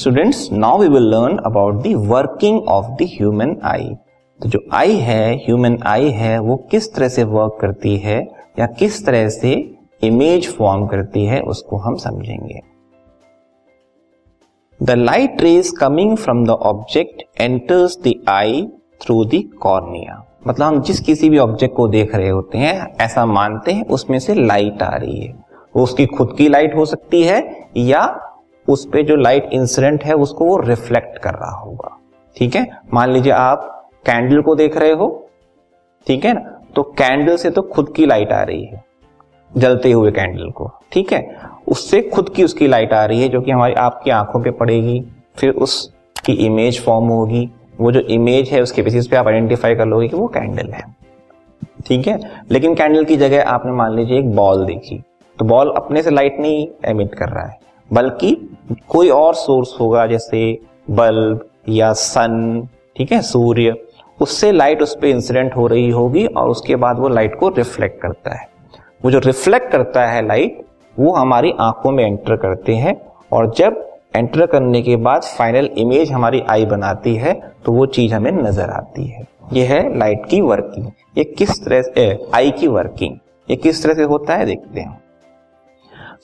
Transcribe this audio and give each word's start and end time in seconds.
Students 0.00 0.48
now 0.52 0.78
we 0.78 0.86
will 0.88 1.08
learn 1.10 1.36
about 1.46 1.82
the 1.82 1.92
working 2.08 2.68
of 2.68 2.86
the 2.92 3.06
human 3.10 3.54
eye 3.64 3.88
तो 4.40 4.48
जो 4.48 4.60
आई 4.72 4.94
है 4.98 5.34
human 5.36 5.76
आई 5.86 6.08
है, 6.10 6.38
वो 6.38 6.56
किस 6.70 6.94
तरह 6.94 7.08
से 7.08 7.24
वर्क 7.24 7.58
करती 7.60 7.96
है 7.96 8.16
या 8.58 8.66
किस 8.78 9.04
तरह 9.06 9.28
से 9.28 9.52
इमेज 10.02 10.48
फॉर्म 10.48 10.86
करती 10.86 11.24
है, 11.24 11.40
उसको 11.42 11.76
हम 11.76 11.96
समझेंगे। 11.96 12.60
The 14.80 14.90
light 14.90 15.40
rays 15.40 15.70
coming 15.80 16.16
from 16.16 16.44
the 16.46 16.50
object 16.50 17.22
enters 17.40 17.98
the 18.06 18.14
eye 18.28 18.66
through 19.02 19.24
the 19.24 19.42
cornea 19.62 20.24
मतलब 20.46 20.66
हम 20.66 20.80
जिस 20.82 21.00
किसी 21.00 21.30
भी 21.30 21.38
ऑब्जेक्ट 21.38 21.76
को 21.76 21.88
देख 21.88 22.14
रहे 22.14 22.28
होते 22.28 22.58
हैं, 22.58 22.94
ऐसा 23.00 23.26
मानते 23.26 23.72
हैं, 23.72 23.84
उसमें 23.86 24.18
से 24.18 24.34
लाइट 24.36 24.82
आ 24.82 24.94
रही 24.96 25.20
है। 25.20 25.32
वो 25.76 25.82
उसकी 25.82 26.06
खुद 26.06 26.34
की 26.38 26.48
लाइट 26.48 26.76
हो 26.76 26.84
सकती 26.86 27.22
है 27.22 27.44
या 27.76 28.02
उस 28.70 28.84
पर 28.86 29.02
जो 29.02 29.16
लाइट 29.16 29.48
इंसिडेंट 29.52 30.04
है, 30.04 30.14
उसको 30.14 30.44
वो 30.44 30.56
रिफ्लेक्ट 30.58 31.18
कर 31.18 31.30
रहा 31.30 31.56
होगा। 31.56 31.96
ठीक 32.36 32.54
है? 32.56 32.66
मान 32.94 33.10
लीजिए 33.10 33.32
आप 33.32 33.90
कैंडल 34.06 34.40
को 34.40 34.54
देख 34.54 34.76
रहे 34.76 34.92
हो। 34.92 35.08
ठीक 36.06 36.24
है 36.24 36.32
ना? 36.34 36.40
तो 36.76 36.82
कैंडल 36.82 37.36
से 37.36 37.50
तो 37.50 37.62
खुद 37.62 37.92
की 37.96 38.06
लाइट 38.06 38.32
आ 38.32 38.42
रही 38.42 38.64
है, 38.64 38.82
जलते 39.56 39.92
हुए 39.92 40.10
कैंडल 40.10 40.50
को। 40.50 40.70
ठीक 40.92 41.12
है? 41.12 41.36
उससे 41.68 42.00
खुद 42.02 42.28
की 42.28 42.44
उसकी 42.44 42.66
लाइट 42.66 42.92
आ 42.92 43.04
रही 43.04 43.22
है, 43.22 43.28
जो 43.28 43.40
कि 43.40 43.50
हमारी 43.50 43.74
आपकी 43.74 44.10
आँखों 44.10 44.42
पे 44.42 44.50
पड़ेगी, 44.50 45.02
फिर 45.36 45.50
उसकी 45.50 46.32
इमेज 46.46 46.80
फॉर्म 46.84 47.08
होगी। 47.08 47.48
वो 47.80 47.92
जो 47.92 48.00
इमेज 48.00 48.48
है, 48.48 48.62
उसके 48.62 48.82
बेसिस 48.82 49.06
पे 49.06 49.16
आप 49.16 49.26
आइडेंटिफाई 49.26 49.74
कर 49.74 49.86
लोगे 49.86 50.08
कि 50.08 50.16
वो 50.16 50.26
कैंडल 50.26 50.72
है। 50.72 50.82
ठीक 51.86 52.06
है? 52.06 52.18
लेकिन 52.50 52.74
कैंडल 52.74 53.04
की 53.04 53.16
जगह 53.16 53.42
आपने 53.42 53.72
मान 53.72 53.94
लीजिए 53.94 54.18
एक 54.18 54.34
बॉल 54.36 54.64
देखी। 54.66 55.02
तो 55.38 55.44
बॉल 55.44 55.72
अपने 55.76 56.02
से 56.02 56.10
लाइट 56.10 56.36
नहीं 56.40 56.66
एमिट 56.84 57.14
कर 57.14 57.28
रहा 57.28 57.46
है। 57.46 57.58
बल्कि 57.90 58.34
कोई 58.88 59.08
और 59.10 59.34
सोर्स 59.34 59.76
होगा, 59.80 60.06
जैसे 60.06 60.58
बल्ब 60.90 61.48
या 61.68 61.92
सन, 61.94 62.68
ठीक 62.96 63.12
है, 63.12 63.20
सूर्य, 63.22 63.74
उससे 64.18 64.50
लाइट 64.52 64.82
उस 64.82 64.94
पर 64.94 65.06
इंसिडेंट 65.06 65.56
हो 65.56 65.66
रही 65.66 65.90
होगी 65.90 66.24
और 66.26 66.48
उसके 66.48 66.76
बाद 66.76 66.98
वो 66.98 67.08
लाइट 67.08 67.38
को 67.38 67.48
रिफ्लेक्ट 67.48 68.00
करता 68.02 68.34
है। 68.34 68.48
वो 69.04 69.10
जो 69.10 69.18
रिफ्लेक्ट 69.18 69.70
करता 69.72 70.06
है 70.06 70.26
लाइट, 70.26 70.64
वो 70.96 71.12
हमारी 71.12 71.52
आँखों 71.60 71.90
में 71.90 72.04
एंटर 72.04 72.36
करते 72.36 72.74
हैं 72.74 72.94
और 73.32 73.52
जब 73.56 73.86
एंटर 74.16 74.46
करने 74.46 74.82
के 74.82 74.96
बाद 74.98 75.22
फाइनल 75.38 75.68
इमेज 75.78 76.10
हमारी 76.12 76.40
आई 76.50 76.64
बनाती 76.66 77.14
है 77.14 77.32
तो 77.64 77.72
वो 77.72 77.86
चीज़ 77.88 78.14
हमें 78.14 78.30
नज़र 78.32 78.70
आती 78.70 79.04
है। 79.04 79.26
ये 79.52 79.64
है 79.64 79.98
लाइट 79.98 80.26
की 80.30 80.40
वर्किंग। 80.40 80.86
ये 81.18 81.24
किस 81.28 81.64
तरह 81.64 81.82
से 81.82 82.06
आई 82.34 82.50
की 82.50 82.66
वर्किंग। 82.68 83.16
ये 83.48 83.56
किस 83.56 83.82
तरह 83.82 83.94
से 83.94 84.02
होता 84.02 84.36
है, 84.36 84.46
देखते 84.46 84.80
हैं। 84.80 85.00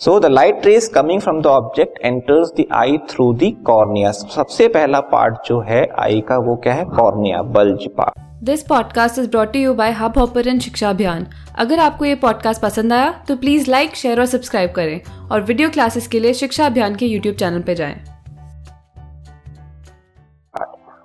So 0.00 0.20
the 0.20 0.26
light 0.26 0.66
rays 0.66 0.88
coming 0.88 1.20
from 1.20 1.40
the 1.42 1.46
object 1.46 1.98
enters 2.04 2.50
the 2.60 2.64
eye 2.72 2.98
through 2.98 3.34
the 3.34 3.52
cornea 3.66 4.10
सबसे 4.10 4.68
पहला 4.68 5.00
पार्ट 5.00 5.34
जो 5.46 5.60
है 5.60 5.88
आई 5.98 6.20
का 6.20 6.36
वो 6.38 6.56
क्या 6.56 6.74
है? 6.74 6.84
Cornea 6.84 7.42
bulge 7.42 7.86
part 7.86 8.44
this 8.44 8.62
podcast 8.62 9.18
is 9.18 9.30
brought 9.30 9.56
you 9.56 9.74
by 9.74 9.92
Hubhopper 10.18 10.58
Shiksha 10.58 10.90
Abhiyan 10.90 11.26
अगर 11.58 11.78
आपको 11.78 12.04
ये 12.04 12.14
पॉडकास्ट 12.14 12.62
पसंद 12.62 12.92
आया 12.92 13.24
तो 13.28 13.36
प्लीज़ 13.36 13.70
लाइक 13.70 13.96
शेयर 13.96 14.20
और 14.20 14.26
सब्सक्राइब 14.26 14.72
करें 14.72 15.00
और 15.32 15.40
वीडियो 15.40 15.70
क्लासेस 15.70 16.08
के 16.08 16.20
लिए 16.20 16.34
शिक्षा 16.34 16.66
अभियान 16.66 16.94
के 16.94 17.06
यूट्यूब 17.06 17.36
चैनल 17.36 17.60
पर 17.60 17.74
जाएँ। 17.74 17.96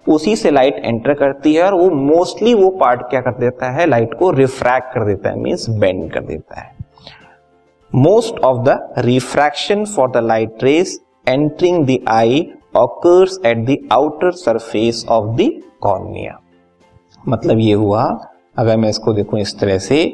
उसी 0.08 0.36
से 0.36 0.52
लाइट 0.52 0.81
एंटर 0.86 1.14
करती 1.14 1.53
है 1.53 1.64
और 1.64 1.73
वो 1.73 1.89
मोस्टली 1.89 2.53
वो 2.53 2.69
पार्ट 2.69 3.02
क्या 3.02 3.22
कर 3.22 3.31
देता 3.31 3.72
है? 3.72 3.86
लाइट 3.86 4.14
को 4.14 4.31
रिफ्रैक्ट 4.31 4.94
कर 4.94 5.06
देता 5.06 5.30
है 5.30 5.39
मीन्स 5.39 5.69
बेंड 5.69 6.12
कर 6.12 6.19
देता 6.19 6.59
है। 6.59 6.81
Most 7.95 8.39
of 8.39 8.58
the 8.58 8.95
refraction 8.97 9.86
for 9.86 10.11
the 10.11 10.17
light 10.17 10.64
rays 10.64 11.00
entering 11.28 11.86
the 11.86 11.97
eye 12.08 12.52
occurs 12.75 13.40
at 13.46 13.57
the 13.57 13.78
outer 13.91 14.31
surface 14.31 15.06
of 15.09 15.35
the 15.35 15.52
cornea 15.81 16.38
मतलब 17.28 17.59
ये 17.59 17.74
हुआ, 17.74 18.03
अगर 18.57 18.78
मैं 18.78 18.90
इसको 18.90 19.13
देखूँ 19.13 19.40
इस 19.40 19.59
तरह 19.59 19.78
से, 19.78 20.06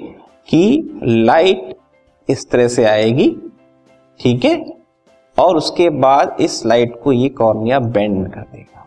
कि 0.48 1.00
लाइट 1.04 1.76
इस 2.30 2.50
तरह 2.50 2.68
से 2.68 2.84
आएगी, 2.84 3.30
ठीक 4.20 4.46
है? 4.46 4.66
और 5.40 5.58
उसके 5.58 5.90
बाद 5.90 6.38
इस 6.40 6.66
लाइट 6.66 7.00
को 7.04 7.12
ये 7.12 7.30
कॉर्निया 7.30 7.80
बेंड 7.80 8.34
कर 8.34 8.42
देगा। 8.42 8.86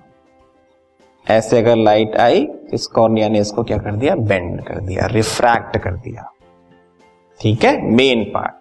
ऐसे 1.26 1.58
अगर 1.58 1.76
लाइट 1.76 2.16
आई 2.16 2.48
इस 2.74 2.86
कॉर्निया 2.86 3.28
ने 3.28 3.40
इसको 3.40 3.62
क्या 3.62 3.78
कर 3.78 3.96
दिया? 3.96 4.14
बेंड 4.14 4.62
कर 4.64 4.80
दिया 4.80 5.06
रिफ्रैक्ट 5.06 5.76
कर 5.78 5.96
दिया। 5.96 6.30
ठीक 7.40 7.64
है? 7.64 7.80
मेन 7.82 8.24
पार्ट 8.24 8.59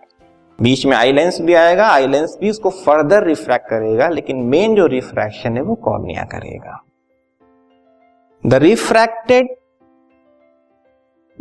बीच 0.59 0.85
में 0.85 0.95
आई 0.97 1.11
लेंस 1.11 1.39
भी 1.41 1.53
आएगा, 1.53 1.87
आई 1.87 2.07
लेंस 2.07 2.37
भी 2.41 2.49
उसको 2.49 2.69
फर्दर 2.69 3.23
रिफ्रैक्ट 3.23 3.67
करेगा, 3.69 4.07
लेकिन 4.09 4.37
मेन 4.45 4.75
जो 4.75 4.85
रिफ्रैक्शन 4.87 5.57
है 5.57 5.61
वो 5.63 5.75
कॉर्निया 5.75 6.23
करेगा। 6.31 6.81
The 8.43 8.53
refracted 8.53 9.55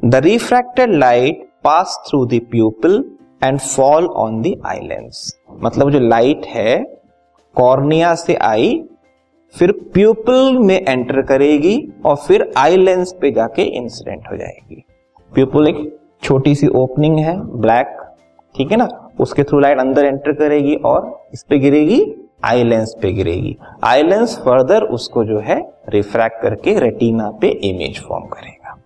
the 0.04 0.14
refracted 0.24 0.94
light 0.94 1.48
pass 1.64 1.98
through 2.08 2.24
the 2.26 2.40
pupil 2.50 3.04
and 3.42 3.58
fall 3.58 4.06
on 4.06 4.40
the 4.42 4.54
eye lens 4.66 5.26
मतलब 5.62 5.90
जो 5.90 5.98
लाइट 6.00 6.46
है, 6.46 6.78
कॉर्निया 7.54 8.14
से 8.14 8.34
आई, 8.34 8.82
फिर 9.54 9.72
प्यूपल 9.92 10.58
में 10.58 10.76
एंटर 10.78 11.20
करेगी 11.22 11.76
और 12.04 12.16
फिर 12.18 12.50
आई 12.56 12.76
लेंस 12.76 13.14
पे 13.20 13.30
जाके 13.30 13.62
इंसिडेंट 13.78 14.30
हो 14.30 14.36
जाएगी। 14.36 14.84
प्यूपल 15.32 15.68
एक 15.68 15.98
छोटी 16.22 16.54
सी 16.54 16.66
ओपनिंग 16.76 17.18
है 17.18 17.36
ब्लैक 17.60 17.96
ठीक 18.54 18.70
है 18.70 18.76
ना? 18.76 18.86
उसके 19.20 19.42
थ्रू 19.42 19.58
लाइट 19.60 19.78
अंदर 19.78 20.04
एंटर 20.04 20.32
करेगी 20.32 20.74
और 20.84 21.28
इस 21.34 21.42
पे 21.42 21.58
गिरेगी 21.58 22.00
आई 22.44 22.64
लेंस 22.64 22.94
पे 23.02 23.12
गिरेगी। 23.12 23.56
आई 23.84 24.02
लेंस 24.02 24.36
फर्दर 24.38 24.82
उसको 24.90 25.24
जो 25.24 25.38
है 25.38 25.60
रिफ्रैक्ट 25.88 26.40
करके 26.42 26.78
रेटिना 26.80 27.30
पे 27.40 27.48
इमेज 27.48 28.00
फॉर्म 28.00 28.24
करेगा। 28.26 28.76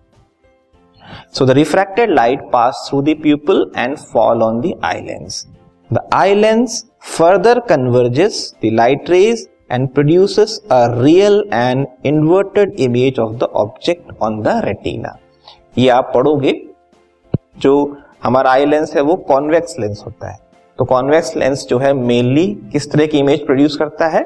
So 1.33 1.45
the 1.45 1.51
refracted 1.51 2.09
light 2.09 2.49
pass 2.53 2.85
through 2.89 3.01
the 3.01 3.15
pupil 3.21 3.69
and 3.77 3.95
fall 3.97 4.43
on 4.43 4.61
the 4.61 4.73
eye 4.83 5.01
lens 5.01 5.45
the 5.91 6.07
eye 6.13 6.35
lens 6.35 6.83
further 7.17 7.59
converges 7.59 8.53
the 8.65 8.69
light 8.73 9.09
rays 9.09 9.47
and 9.71 9.87
produces 9.89 10.59
a 10.71 10.85
real 11.01 11.43
and 11.53 11.87
inverted 12.05 12.73
image 12.79 13.19
of 13.19 13.33
the 13.33 13.43
object 13.43 14.21
on 14.21 14.41
the 14.41 14.61
retina 14.65 15.17
ये 15.77 15.89
आप 15.89 16.11
पढ़ोगे, 16.13 16.51
जो 17.59 17.97
हमारा 18.23 18.51
eye 18.51 18.65
lens 18.65 18.95
है 18.95 19.01
वो 19.01 19.15
convex 19.27 19.79
lens 19.79 20.03
होता 20.05 20.31
है। 20.31 20.37
तो 20.79 20.85
कॉन्वेक्स 20.85 21.35
लेंस 21.37 21.65
जो 21.69 21.77
है 21.79 21.93
मेनली 21.93 22.45
किस 22.71 22.91
तरह 22.91 23.05
की 23.05 23.19
इमेज 23.19 23.45
प्रोड्यूस 23.45 23.75
करता 23.77 24.07
है? 24.07 24.21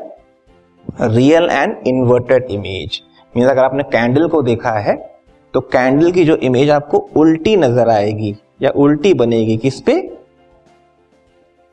Real 1.02 1.50
and 1.52 1.76
inverted 1.88 2.52
image 2.52 3.02
mean 3.34 3.48
अगर 3.48 3.64
आपने 3.64 3.84
कैंडल 3.86 4.28
को 4.28 4.42
देखा 4.42 4.72
है 4.80 4.96
तो 5.54 5.62
कैंडल 5.64 6.12
की 6.12 6.24
जो 6.26 6.36
इमेज 6.38 6.70
आपको 6.70 6.98
उल्टी 7.16 7.56
नज़र 7.58 7.90
आएगी 7.90 8.36
या 8.62 8.70
उल्टी 8.76 9.14
बनेगी 9.16 9.58
किस 9.58 9.82
पे? 9.82 9.94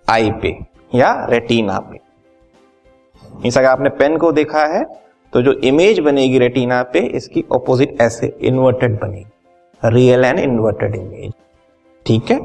आई 0.08 0.30
पे 0.32 0.56
या 0.94 1.12
रेटिना 1.30 1.78
पे। 1.80 1.98
मीन्स 3.22 3.58
अगर 3.58 3.68
आपने 3.68 3.88
पेन 3.92 4.16
को 4.16 4.32
देखा 4.32 4.64
है 4.68 4.84
तो 5.32 5.42
जो 5.42 5.52
इमेज 5.64 6.00
बनेगी 6.00 6.38
रेटिना 6.38 6.82
पे, 6.84 6.98
इसकी 7.00 7.44
ऑपोजिट 7.52 8.00
ऐसे 8.00 8.26
इन्वर्टेड 8.42 8.98
बनेगी। 9.00 9.88
रियल 9.94 10.24
एंड 10.24 10.38
इन्वर्टेड 10.41 10.94
इमेज 10.96 11.32
ठीक 12.06 12.31
है? 12.31 12.38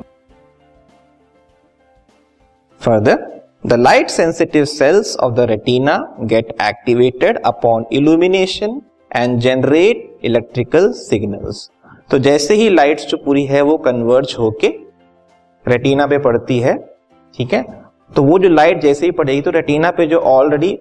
Further, 2.82 3.18
the 3.64 3.78
light 3.78 4.12
sensitive 4.12 4.68
cells 4.70 5.10
of 5.18 5.36
the 5.38 5.48
retina 5.48 5.96
get 6.28 6.54
activated 6.60 7.40
upon 7.44 7.86
illumination 7.92 8.78
and 9.12 9.42
generate 9.42 10.06
electrical 10.30 10.88
signals. 11.00 11.58
तो 12.12 12.18
जैसे 12.20 12.54
ही 12.54 12.70
लाइट्स 12.70 13.06
जो 13.08 13.18
पूरी 13.18 13.46
है 13.46 13.62
वो 13.62 13.78
कन्वर्ज 13.78 14.36
होके 14.40 14.68
रेटिना 15.66 16.08
पे 16.08 16.18
पड़ती 16.18 16.60
है 16.60 16.78
ठीक 17.36 17.54
है? 17.54 17.64
तो 18.16 18.24
वो 18.24 18.40
जो 18.40 18.50
लाइट 18.50 18.82
जैसे 18.82 19.06
ही 19.06 19.12
पड़ेगी 19.12 19.42
तो 19.42 19.52
रेटिना 19.52 19.92
पे 19.92 20.08
जो 20.08 20.20
ऑलरेडी 20.20 20.78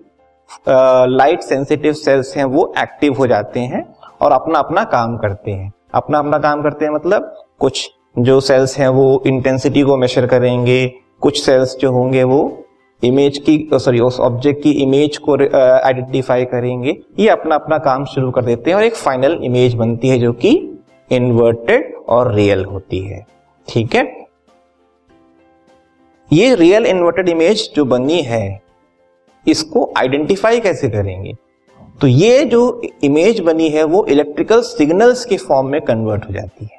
लाइट 0.69 1.41
सेंसिटिव 1.41 1.93
सेल्स 1.93 2.37
हैं 2.37 2.45
वो 2.45 2.73
एक्टिव 2.79 3.15
हो 3.15 3.27
जाते 3.27 3.61
हैं 3.61 3.85
और 4.21 4.33
अपना 4.33 4.59
अपना 4.59 4.85
काम 4.85 5.17
करते 5.19 5.51
हैं। 5.51 5.73
अपना 5.95 6.19
अपना 6.19 6.39
काम 6.39 6.63
करते 6.63 6.85
हैं 6.85 6.93
मतलब 6.93 7.35
कुछ 7.59 7.89
जो 8.19 8.41
सेल्स 8.41 8.77
हैं 8.79 8.89
वो 8.89 9.23
इंटेंसिटी 9.27 9.83
को 9.83 9.97
मेजर 9.97 10.27
करेंगे, 10.27 10.87
कुछ 11.21 11.43
सेल्स 11.43 11.77
जो 11.77 11.91
होंगे 11.93 12.23
वो 12.25 12.65
इमेज 13.03 13.39
की 13.39 13.69
सॉरी 13.75 14.01
उस 14.01 14.19
ऑब्जेक्ट 14.21 14.63
की 14.63 14.71
इमेज 14.83 15.17
को 15.19 15.35
आइडेंटिफाई 15.35 16.45
करेंगे। 16.45 16.97
ये 17.19 17.29
अपना 17.29 17.55
अपना 17.55 17.79
काम 17.79 18.05
शुरू 18.05 18.31
कर 18.31 18.45
देते 18.45 18.71
हैं 18.71 18.77
और 18.77 18.85
एक 18.85 18.95
फाइनल 18.97 19.39
इमेज 19.45 19.75
बनती 19.75 20.09
है 20.09 20.19
जो 20.19 20.33
कि 20.35 20.51
इन्वर्टेड 21.11 21.95
और 22.09 22.33
रियल 22.35 22.65
होती 22.65 22.99
है। 23.01 23.25
ठीक 23.69 23.95
है? 23.95 24.03
ये 26.31 26.55
रियल 26.55 26.87
इन्वर्टेड 26.87 27.29
इमेज 27.29 27.71
जो 27.77 27.85
बनी 27.85 28.21
है, 28.23 28.61
इसको 29.47 29.93
आइडेंटिफाई 29.99 30.61
कैसे 30.61 30.89
करेंगे? 30.89 31.33
तो 32.01 32.07
ये 32.07 32.45
जो 32.45 32.81
इमेज 33.05 33.41
बनी 33.41 33.69
है 33.69 33.85
वो 33.85 34.05
इलेक्ट्रिकल 34.07 34.61
सिग्नल्स 34.63 35.25
के 35.25 35.37
फॉर्म 35.37 35.69
में 35.69 35.81
कन्वर्ट 35.81 36.29
हो 36.29 36.35
जाती 36.35 36.65
है। 36.65 36.78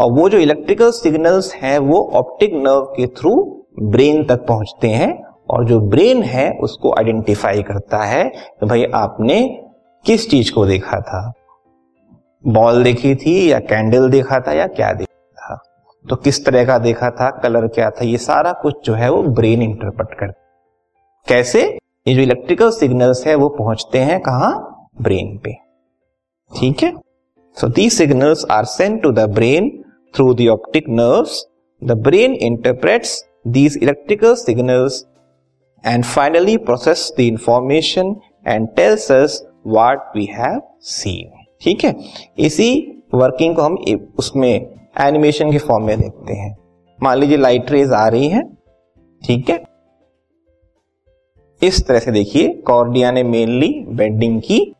और 0.00 0.12
वो 0.12 0.28
जो 0.28 0.38
इलेक्ट्रिकल 0.38 0.90
सिग्नल्स 0.90 1.54
हैं, 1.54 1.78
वो 1.78 2.10
ऑप्टिक 2.14 2.54
नर्व 2.54 2.80
के 2.80 3.06
थ्रू 3.06 3.64
ब्रेन 3.82 4.24
तक 4.24 4.46
पहुँचते 4.46 4.88
हैं 4.88 5.24
और 5.50 5.64
जो 5.64 5.80
ब्रेन 5.80 6.22
है, 6.22 6.50
उसको 6.50 6.92
आइडेंटिफाई 6.92 7.62
करता 7.62 7.98
है 7.98 8.24
कि 8.24 8.66
भाई 8.66 8.84
आपने 8.84 9.64
किस 10.06 10.30
चीज़ 10.30 10.52
को 10.52 10.66
देखा 10.66 11.00
था? 11.00 11.32
बॉल 12.46 12.82
देखी 12.84 13.14
थी 13.14 13.52
या 13.52 13.58
कैंडल 13.58 14.10
देखा 14.10 14.40
था 14.40 14.52
या 14.52 14.66
क्या 14.66 14.92
देखा 14.92 15.54
था? 15.54 15.62
तो 16.10 16.16
किस 16.16 16.46
तरह 16.46 16.64
का 16.64 16.78
देखा 16.78 17.10
था? 17.10 17.30
कलर 17.30 17.66
क्या 17.66 17.90
था? 17.90 18.04
ये 18.04 18.18
सारा 18.18 18.52
कुछ 18.52 18.74
जो 18.84 18.94
है 18.94 19.10
वो 19.10 19.22
ब्रेन 19.22 19.62
इंटरप्रेट 19.62 20.18
कर 20.18 20.26
कैसे? 21.28 21.78
ये 22.08 22.14
जो 22.14 22.20
इलेक्ट्रिकल 22.20 22.70
सिग्नल्स 22.70 23.26
है, 23.26 23.34
वो 23.34 23.48
पहुँचते 23.48 23.98
हैं 23.98 24.20
कहा? 24.20 24.50
ब्रेन 25.02 25.38
पे। 25.38 25.54
ठीक 26.58 26.82
है? 26.82 26.92
So 27.60 27.68
the 27.68 27.90
signals 27.90 28.46
are 28.50 28.64
sent 28.64 29.02
to 29.02 29.12
the 29.12 29.20
brain 29.20 29.83
through 30.14 30.34
the 30.34 30.48
optic 30.48 30.88
nerves 30.88 31.46
the 31.84 31.92
brain 31.92 32.34
interprets 32.34 33.24
these 33.48 33.74
electrical 33.76 34.36
signals 34.36 34.94
and 35.84 36.04
finally 36.04 36.58
process 36.68 37.00
the 37.18 37.24
information 37.32 38.14
and 38.46 38.68
tells 38.78 39.02
us 39.10 39.32
what 39.66 39.98
we 40.16 40.26
have 40.38 40.60
seen. 40.80 41.26
ठीक 41.60 41.84
है? 41.84 41.94
इसी 42.38 43.02
working 43.14 43.56
को 43.56 43.62
हम 43.62 43.76
उसमें 44.18 44.66
animation 45.00 45.52
के 45.52 45.58
form 45.58 45.84
में 45.84 46.00
देखते 46.00 46.34
हैं। 46.34 46.56
मान 47.02 47.18
लीजिए 47.18 47.36
लाइट 47.36 47.70
रेज 47.70 47.92
आ 47.92 48.08
रही 48.08 48.28
है। 48.28 48.42
ठीक 49.26 49.50
है? 49.50 49.64
इस 51.62 51.86
तरह 51.86 51.98
से 51.98 52.10
देखिए 52.10 52.48
कॉर्डिया 52.48 53.10
ने 53.10 53.22
मेनली 53.22 53.84
बेंडिंग 53.88 54.40
की 54.40 54.74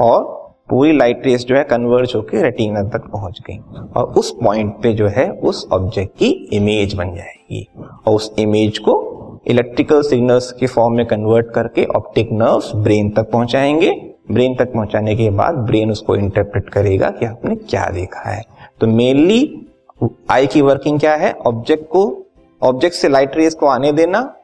और 0.00 0.43
पूरी 0.70 0.96
लाइट 0.96 1.26
रेस 1.26 1.44
जो 1.44 1.56
है 1.56 1.64
कन्वर्ज 1.64 2.12
होकर 2.16 2.38
रेटिना 2.38 2.82
तक 2.82 3.02
पहुँच 3.12 3.40
गई। 3.46 3.58
और 3.96 4.04
उस 4.04 4.36
पॉइंट 4.44 4.74
पे 4.82 4.92
जो 4.92 5.08
है, 5.08 5.30
उस 5.30 5.68
ऑब्जेक्ट 5.72 6.18
की 6.18 6.48
इमेज 6.52 6.94
बन 6.94 7.14
जाएगी। 7.14 7.68
और 8.06 8.14
उस 8.14 8.34
इमेज 8.38 8.78
को 8.78 9.10
इलेक्ट्रिकल 9.46 10.02
सिग्नल्स 10.02 10.52
के 10.52 10.66
फॉर्म 10.66 10.94
में 10.94 11.06
कन्वर्ट 11.06 11.46
करके 11.50 11.84
ऑप्टिक 11.84 12.32
नर्व्स 12.32 12.74
ब्रेन 12.74 13.10
तक 13.10 13.30
पहुंचाएँगे। 13.30 14.10
ब्रेन 14.32 14.54
तक 14.54 14.72
पहुँचाने 14.72 15.16
के 15.16 15.30
बाद 15.30 15.54
ब्रेन 15.54 15.90
उसको 15.90 16.16
इंटरप्रेट 16.16 16.70
करेगा 16.70 17.10
कि 17.10 17.26
आपने 17.26 17.56
क्या 17.56 17.90
देखा 17.90 18.30
है। 18.30 18.42
तो 18.80 18.86
मेनली 18.86 19.66
आई 20.30 20.46
की 20.46 20.60
वर्किंग 20.62 21.00
क्या 21.00 21.14
है? 21.14 21.32
ऑब्जेक्ट 21.32 21.84
को 21.88 22.26
ऑब्जेक्ट 22.62 22.96
से 22.96 23.08
लाइट 23.08 23.36
रेस 23.36 23.54
को 23.54 23.66
आने 23.66 23.92
देना 23.92 24.36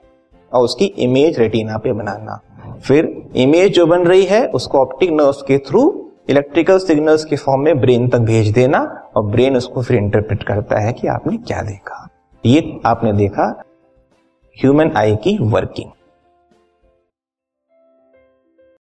और 0.53 0.65
उसकी 0.65 0.85
इमेज 0.85 1.39
रेटिना 1.39 1.79
पे 1.79 1.93
बनाना। 1.93 2.41
फिर 2.83 3.23
इमेज 3.37 3.73
जो 3.73 3.87
बन 3.87 3.99
रही 3.99 4.25
है, 4.25 4.47
उसको 4.47 4.79
ऑप्टिक 4.79 5.11
नर्व्स 5.11 5.43
के 5.43 5.59
थ्रू 5.59 6.10
इलेक्ट्रिकल 6.31 6.79
सिग्नल्स 6.79 7.25
के 7.25 7.37
फॉर्म 7.37 7.61
में 7.61 7.81
ब्रेन 7.81 8.09
तक 8.09 8.19
भेज 8.19 8.49
देना 8.53 8.79
और 9.17 9.23
ब्रेन 9.27 9.57
उसको 9.57 9.83
फिर 9.83 9.97
इंटरप्रेट 9.97 10.43
करता 10.43 10.81
है 10.81 10.93
कि 10.93 11.07
आपने 11.07 11.37
क्या 11.37 11.63
देखा। 11.63 12.07
ये 12.45 12.81
आपने 12.87 13.13
देखा 13.13 13.47
ह्यूमन 14.57 14.93
आई 14.97 15.17
की 15.17 15.37
वर्किंग 15.41 15.91